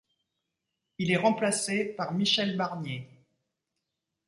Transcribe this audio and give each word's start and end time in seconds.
Il 0.97 1.11
est 1.11 1.15
remplacé 1.17 1.85
par 1.85 2.15
Michel 2.15 2.57
Barnier. 2.57 3.07